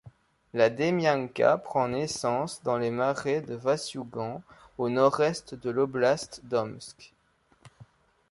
[0.55, 4.41] La Demianka prend naissance dans les marais de Vassiougan,
[4.79, 7.13] au nord-est de l'oblast d'Omsk.